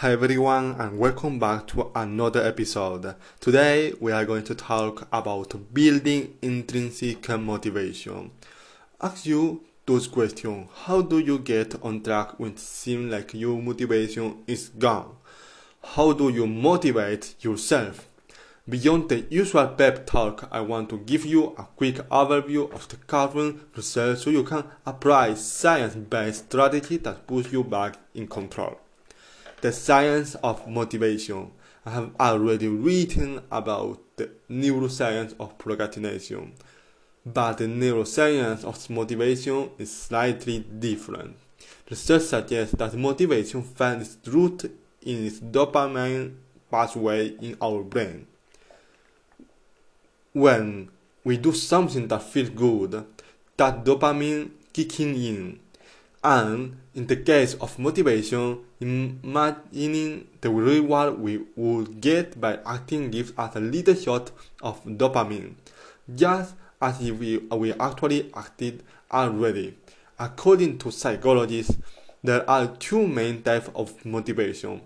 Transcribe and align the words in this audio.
Hi 0.00 0.12
everyone 0.12 0.76
and 0.78 0.98
welcome 0.98 1.38
back 1.38 1.66
to 1.66 1.90
another 1.94 2.42
episode. 2.42 3.14
Today 3.38 3.92
we 4.00 4.12
are 4.12 4.24
going 4.24 4.44
to 4.44 4.54
talk 4.54 5.06
about 5.12 5.74
building 5.74 6.38
intrinsic 6.40 7.28
motivation. 7.28 8.30
Ask 8.98 9.26
you 9.26 9.62
those 9.84 10.08
questions. 10.08 10.70
How 10.84 11.02
do 11.02 11.18
you 11.18 11.38
get 11.38 11.74
on 11.84 12.02
track 12.02 12.40
when 12.40 12.52
it 12.52 12.60
seems 12.60 13.12
like 13.12 13.34
your 13.34 13.60
motivation 13.60 14.42
is 14.46 14.70
gone? 14.70 15.16
How 15.84 16.14
do 16.14 16.30
you 16.30 16.46
motivate 16.46 17.34
yourself? 17.40 18.08
Beyond 18.66 19.10
the 19.10 19.26
usual 19.28 19.68
pep 19.68 20.06
talk, 20.06 20.48
I 20.50 20.62
want 20.62 20.88
to 20.88 20.96
give 20.96 21.26
you 21.26 21.54
a 21.58 21.64
quick 21.76 21.96
overview 22.08 22.72
of 22.72 22.88
the 22.88 22.96
current 22.96 23.60
research 23.76 24.20
so 24.20 24.30
you 24.30 24.44
can 24.44 24.64
apply 24.86 25.34
science-based 25.34 26.46
strategy 26.46 26.96
that 26.96 27.26
puts 27.26 27.52
you 27.52 27.62
back 27.62 27.98
in 28.14 28.28
control. 28.28 28.78
The 29.60 29.72
science 29.72 30.34
of 30.36 30.66
motivation. 30.68 31.50
I 31.84 31.90
have 31.90 32.10
already 32.18 32.68
written 32.68 33.42
about 33.50 34.00
the 34.16 34.30
neuroscience 34.50 35.34
of 35.40 35.56
procrastination, 35.58 36.52
but 37.24 37.58
the 37.58 37.64
neuroscience 37.64 38.64
of 38.64 38.90
motivation 38.90 39.70
is 39.78 39.94
slightly 39.94 40.60
different. 40.60 41.36
Research 41.90 42.22
suggests 42.22 42.74
that 42.76 42.94
motivation 42.94 43.62
finds 43.62 44.16
its 44.16 44.28
root 44.28 44.64
in 45.02 45.26
its 45.26 45.40
dopamine 45.40 46.36
pathway 46.70 47.28
in 47.28 47.56
our 47.60 47.82
brain 47.82 48.26
when 50.32 50.88
we 51.24 51.36
do 51.36 51.52
something 51.52 52.08
that 52.08 52.22
feels 52.22 52.50
good, 52.50 53.04
that 53.56 53.84
dopamine 53.84 54.50
kicking 54.72 55.14
in. 55.14 55.60
And 56.22 56.76
in 56.94 57.06
the 57.06 57.16
case 57.16 57.54
of 57.54 57.78
motivation, 57.78 58.60
imagining 58.80 60.28
the 60.40 60.50
reward 60.50 61.18
we 61.18 61.44
would 61.56 62.00
get 62.00 62.40
by 62.40 62.58
acting 62.66 63.10
gives 63.10 63.32
us 63.38 63.56
a 63.56 63.60
little 63.60 63.94
shot 63.94 64.30
of 64.62 64.84
dopamine, 64.84 65.54
just 66.14 66.54
as 66.80 67.00
if 67.00 67.18
we, 67.18 67.38
we 67.38 67.72
actually 67.74 68.30
acted 68.34 68.82
already. 69.10 69.76
According 70.18 70.78
to 70.78 70.90
psychologists, 70.90 71.78
there 72.22 72.48
are 72.48 72.66
two 72.76 73.06
main 73.06 73.42
types 73.42 73.70
of 73.74 74.04
motivation. 74.04 74.82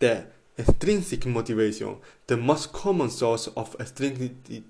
The 0.00 0.26
Extrinsic 0.56 1.26
motivation. 1.26 1.96
The 2.28 2.36
most 2.36 2.72
common 2.72 3.10
source 3.10 3.48
of 3.48 3.74
extrinsic, 3.80 4.62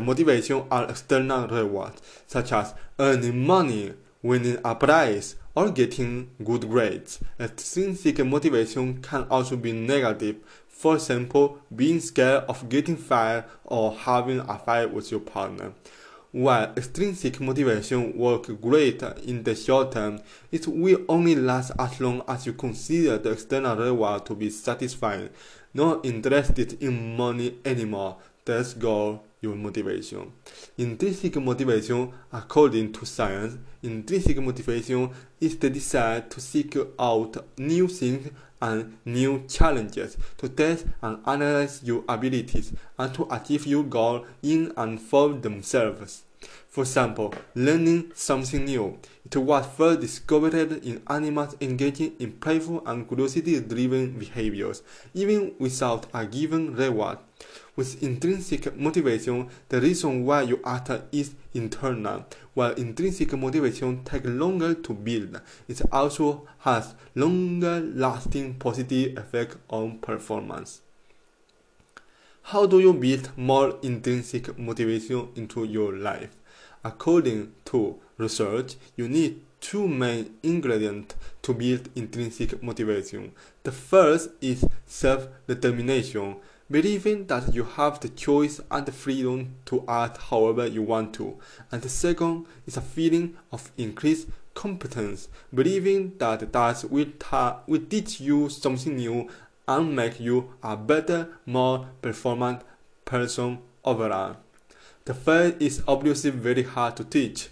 motivation 0.00 0.64
are 0.70 0.90
external 0.90 1.46
rewards, 1.48 2.02
such 2.26 2.52
as 2.52 2.74
earning 2.98 3.46
money, 3.46 3.94
winning 4.22 4.58
a 4.64 4.74
prize, 4.74 5.36
or 5.54 5.70
getting 5.70 6.30
good 6.42 6.68
grades. 6.68 7.20
Extrinsic 7.38 8.24
motivation 8.24 9.00
can 9.02 9.26
also 9.30 9.56
be 9.56 9.72
negative, 9.72 10.36
for 10.68 10.94
example, 10.96 11.58
being 11.74 12.00
scared 12.00 12.44
of 12.48 12.68
getting 12.68 12.96
fired 12.96 13.44
or 13.64 13.94
having 13.94 14.40
a 14.40 14.58
fight 14.58 14.92
with 14.92 15.10
your 15.10 15.20
partner. 15.20 15.72
While 16.32 16.72
extrinsic 16.78 17.40
motivation 17.40 18.16
works 18.16 18.48
great 18.60 19.02
in 19.02 19.42
the 19.42 19.54
short 19.54 19.92
term, 19.92 20.20
it 20.50 20.66
will 20.66 21.04
only 21.06 21.34
last 21.36 21.72
as 21.78 22.00
long 22.00 22.22
as 22.26 22.46
you 22.46 22.54
consider 22.54 23.18
the 23.18 23.32
external 23.32 23.76
reward 23.76 24.24
to 24.26 24.34
be 24.34 24.48
satisfying, 24.48 25.28
not 25.74 26.06
interested 26.06 26.82
in 26.82 27.18
money 27.18 27.58
anymore. 27.66 28.16
That's 28.44 28.74
goal 28.74 29.22
your 29.40 29.54
motivation. 29.54 30.32
Intrinsic 30.78 31.36
motivation, 31.36 32.12
according 32.32 32.92
to 32.92 33.06
science, 33.06 33.56
intrinsic 33.82 34.40
motivation 34.40 35.10
is 35.40 35.56
the 35.58 35.70
desire 35.70 36.22
to 36.22 36.40
seek 36.40 36.76
out 36.98 37.36
new 37.58 37.86
things 37.88 38.30
and 38.60 38.98
new 39.04 39.44
challenges, 39.48 40.16
to 40.38 40.48
test 40.48 40.86
and 41.02 41.18
analyze 41.26 41.82
your 41.84 42.04
abilities, 42.08 42.72
and 42.98 43.14
to 43.14 43.26
achieve 43.30 43.66
your 43.66 43.84
goal 43.84 44.24
in 44.42 44.72
and 44.76 45.00
for 45.00 45.32
themselves. 45.34 46.24
For 46.68 46.82
example, 46.82 47.34
learning 47.54 48.12
something 48.14 48.64
new. 48.64 48.98
It 49.24 49.36
was 49.36 49.66
first 49.76 50.00
discovered 50.00 50.54
in 50.54 51.02
animals 51.08 51.56
engaging 51.60 52.14
in 52.18 52.32
playful 52.32 52.82
and 52.86 53.06
curiosity-driven 53.06 54.18
behaviors, 54.18 54.82
even 55.14 55.54
without 55.58 56.06
a 56.14 56.24
given 56.26 56.74
reward. 56.74 57.18
With 57.74 58.02
intrinsic 58.02 58.76
motivation, 58.76 59.48
the 59.70 59.80
reason 59.80 60.26
why 60.26 60.42
you 60.42 60.60
act 60.62 60.90
is 61.10 61.34
internal, 61.54 62.26
while 62.52 62.72
intrinsic 62.72 63.32
motivation 63.32 64.04
takes 64.04 64.26
longer 64.26 64.74
to 64.74 64.92
build. 64.92 65.40
It 65.68 65.80
also 65.90 66.46
has 66.58 66.94
longer 67.14 67.80
lasting 67.80 68.54
positive 68.54 69.16
effect 69.16 69.56
on 69.70 69.98
performance. 70.00 70.82
How 72.42 72.66
do 72.66 72.78
you 72.78 72.92
build 72.92 73.30
more 73.38 73.78
intrinsic 73.82 74.58
motivation 74.58 75.28
into 75.34 75.64
your 75.64 75.96
life? 75.96 76.36
According 76.84 77.52
to 77.66 78.00
research, 78.18 78.74
you 78.96 79.08
need 79.08 79.40
two 79.60 79.86
main 79.86 80.34
ingredients 80.42 81.14
to 81.40 81.54
build 81.54 81.88
intrinsic 81.94 82.60
motivation. 82.62 83.32
The 83.62 83.70
first 83.72 84.30
is 84.40 84.66
self-determination, 84.84 86.36
believing 86.70 87.26
that 87.26 87.54
you 87.54 87.64
have 87.64 88.00
the 88.00 88.08
choice 88.08 88.60
and 88.70 88.86
the 88.86 88.92
freedom 88.92 89.54
to 89.66 89.84
act 89.88 90.16
however 90.16 90.66
you 90.66 90.82
want 90.82 91.14
to. 91.14 91.38
And 91.70 91.82
the 91.82 91.88
second 91.88 92.46
is 92.66 92.76
a 92.76 92.80
feeling 92.80 93.36
of 93.50 93.70
increased 93.76 94.28
competence, 94.54 95.28
believing 95.54 96.16
that 96.18 96.52
that 96.52 96.84
will, 96.90 97.06
will 97.66 97.86
teach 97.88 98.20
you 98.20 98.48
something 98.48 98.96
new 98.96 99.28
and 99.68 99.94
make 99.94 100.20
you 100.20 100.52
a 100.62 100.76
better, 100.76 101.28
more 101.46 101.88
performant 102.00 102.62
person 103.04 103.58
overall. 103.84 104.36
The 105.04 105.14
first 105.14 105.56
is 105.60 105.82
obviously 105.88 106.30
very 106.30 106.62
hard 106.62 106.96
to 106.96 107.04
teach, 107.04 107.48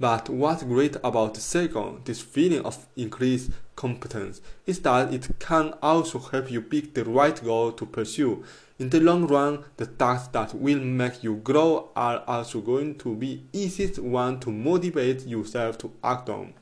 but 0.00 0.28
what's 0.28 0.62
great 0.62 0.96
about 1.04 1.34
the 1.34 1.40
second, 1.40 2.04
this 2.04 2.20
feeling 2.20 2.64
of 2.64 2.86
increased 2.96 3.50
competence, 3.76 4.40
is 4.66 4.80
that 4.80 5.12
it 5.12 5.28
can 5.38 5.74
also 5.82 6.18
help 6.18 6.50
you 6.50 6.60
pick 6.60 6.94
the 6.94 7.04
right 7.04 7.42
goal 7.42 7.72
to 7.72 7.86
pursue. 7.86 8.44
In 8.78 8.90
the 8.90 9.00
long 9.00 9.26
run, 9.26 9.64
the 9.76 9.86
tasks 9.86 10.28
that 10.28 10.54
will 10.54 10.80
make 10.80 11.22
you 11.22 11.36
grow 11.36 11.90
are 11.94 12.24
also 12.26 12.60
going 12.60 12.96
to 12.96 13.14
be 13.14 13.44
easiest 13.52 13.98
one 13.98 14.40
to 14.40 14.50
motivate 14.50 15.26
yourself 15.26 15.78
to 15.78 15.92
act 16.02 16.28
on. 16.28 16.54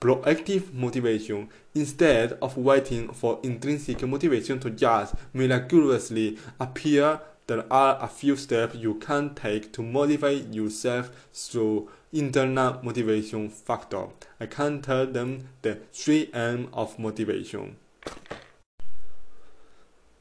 Proactive 0.00 0.72
motivation. 0.72 1.48
Instead 1.74 2.38
of 2.42 2.56
waiting 2.56 3.08
for 3.12 3.40
intrinsic 3.42 4.02
motivation 4.02 4.60
to 4.60 4.70
just 4.70 5.14
miraculously 5.32 6.38
appear 6.60 7.20
there 7.46 7.70
are 7.72 7.98
a 8.00 8.08
few 8.08 8.36
steps 8.36 8.74
you 8.74 8.94
can 8.94 9.34
take 9.34 9.72
to 9.74 9.82
motivate 9.82 10.52
yourself 10.54 11.10
through 11.32 11.90
internal 12.12 12.80
motivation 12.82 13.50
factor. 13.50 14.06
I 14.40 14.46
can 14.46 14.80
tell 14.80 15.06
them 15.06 15.48
the 15.62 15.80
3M 15.92 16.68
of 16.72 16.98
motivation. 16.98 17.76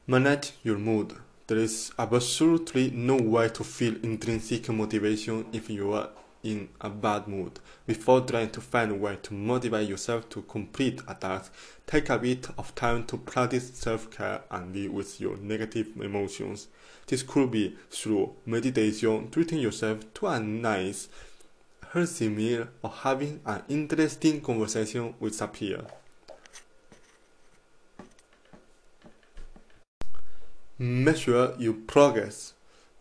Manage 0.06 0.51
your 0.63 0.78
mood. 0.78 1.13
There 1.47 1.57
is 1.57 1.91
absolutely 1.97 2.91
no 2.91 3.16
way 3.16 3.47
to 3.50 3.63
feel 3.63 3.95
intrinsic 4.03 4.67
motivation 4.69 5.45
if 5.53 5.69
you 5.69 5.94
are 5.94 6.09
in 6.43 6.69
a 6.81 6.89
bad 6.89 7.27
mood. 7.27 7.59
Before 7.87 8.21
trying 8.21 8.51
to 8.51 8.61
find 8.61 8.91
a 8.91 8.95
way 8.95 9.17
to 9.23 9.33
motivate 9.33 9.87
yourself 9.87 10.29
to 10.29 10.41
complete 10.43 11.01
a 11.07 11.15
task, 11.15 11.53
take 11.87 12.09
a 12.09 12.17
bit 12.17 12.47
of 12.57 12.75
time 12.75 13.05
to 13.05 13.17
practice 13.17 13.71
self-care 13.73 14.41
and 14.51 14.73
deal 14.73 14.91
with 14.91 15.19
your 15.21 15.37
negative 15.37 15.87
emotions. 15.99 16.67
This 17.07 17.23
could 17.23 17.51
be 17.51 17.75
through 17.89 18.33
meditation, 18.45 19.29
treating 19.31 19.59
yourself 19.59 20.13
to 20.15 20.27
a 20.27 20.39
nice, 20.39 21.09
healthy 21.91 22.29
meal, 22.29 22.67
or 22.81 22.89
having 22.89 23.39
an 23.45 23.63
interesting 23.69 24.41
conversation 24.41 25.13
with 25.19 25.41
a 25.41 25.47
peer. 25.47 25.85
Measure 30.79 31.55
your 31.57 31.73
progress. 31.73 32.53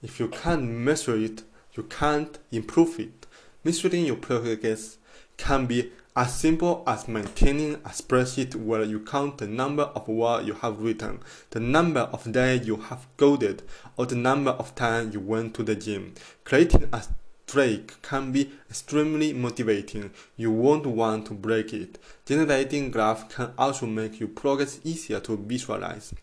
If 0.02 0.20
you 0.20 0.28
can't 0.28 0.64
measure 0.64 1.16
it, 1.16 1.42
you 1.74 1.84
can't 1.84 2.38
improve 2.50 2.98
it. 3.00 3.26
Measuring 3.64 4.06
your 4.06 4.16
progress 4.16 4.98
can 5.36 5.66
be 5.66 5.92
as 6.14 6.38
simple 6.38 6.82
as 6.86 7.08
maintaining 7.08 7.74
a 7.76 7.88
spreadsheet 7.88 8.54
where 8.54 8.82
you 8.82 9.00
count 9.00 9.38
the 9.38 9.46
number 9.46 9.84
of 9.84 10.06
words 10.08 10.46
you 10.46 10.52
have 10.52 10.80
written, 10.80 11.20
the 11.50 11.60
number 11.60 12.00
of 12.00 12.30
days 12.30 12.66
you 12.66 12.76
have 12.76 13.06
coded, 13.16 13.62
or 13.96 14.04
the 14.04 14.14
number 14.14 14.50
of 14.50 14.74
times 14.74 15.14
you 15.14 15.20
went 15.20 15.54
to 15.54 15.62
the 15.62 15.74
gym. 15.74 16.12
Creating 16.44 16.88
a 16.92 17.02
streak 17.46 18.00
can 18.02 18.32
be 18.32 18.50
extremely 18.70 19.32
motivating. 19.32 20.10
You 20.36 20.50
won't 20.50 20.86
want 20.86 21.26
to 21.26 21.34
break 21.34 21.72
it. 21.72 21.98
Generating 22.26 22.90
graphs 22.90 23.34
can 23.34 23.52
also 23.56 23.86
make 23.86 24.20
your 24.20 24.28
progress 24.28 24.80
easier 24.84 25.20
to 25.20 25.36
visualize. 25.36 26.14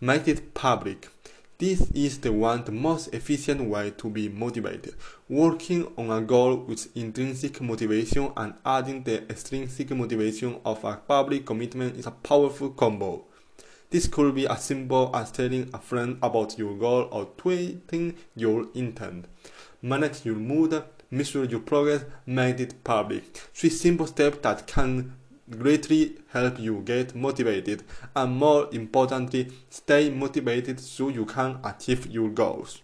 Make 0.00 0.26
it 0.26 0.52
public. 0.52 1.08
This 1.62 1.92
is 1.92 2.18
the 2.18 2.32
one 2.32 2.64
the 2.64 2.72
most 2.72 3.14
efficient 3.14 3.70
way 3.70 3.92
to 3.98 4.10
be 4.10 4.28
motivated. 4.28 4.96
Working 5.28 5.92
on 5.96 6.10
a 6.10 6.20
goal 6.20 6.56
with 6.56 6.88
intrinsic 6.96 7.60
motivation 7.60 8.32
and 8.36 8.54
adding 8.66 9.04
the 9.04 9.22
extrinsic 9.30 9.92
motivation 9.92 10.58
of 10.64 10.82
a 10.82 10.96
public 10.96 11.46
commitment 11.46 11.96
is 11.96 12.06
a 12.06 12.10
powerful 12.10 12.70
combo. 12.70 13.26
This 13.90 14.08
could 14.08 14.34
be 14.34 14.48
as 14.48 14.64
simple 14.64 15.14
as 15.14 15.30
telling 15.30 15.70
a 15.72 15.78
friend 15.78 16.18
about 16.20 16.58
your 16.58 16.76
goal 16.76 17.08
or 17.12 17.26
tweeting 17.26 18.16
your 18.34 18.66
intent. 18.74 19.26
Manage 19.80 20.24
your 20.24 20.34
mood, 20.34 20.82
measure 21.12 21.44
your 21.44 21.60
progress, 21.60 22.04
make 22.26 22.58
it 22.58 22.82
public. 22.82 23.36
Three 23.54 23.70
simple 23.70 24.08
steps 24.08 24.38
that 24.42 24.66
can 24.66 25.14
greatly 25.58 26.16
help 26.32 26.58
you 26.58 26.82
get 26.84 27.14
motivated 27.14 27.82
and 28.14 28.36
more 28.36 28.68
importantly, 28.72 29.50
stay 29.70 30.10
motivated 30.10 30.80
so 30.80 31.08
you 31.08 31.24
can 31.24 31.58
achieve 31.64 32.06
your 32.06 32.28
goals. 32.30 32.82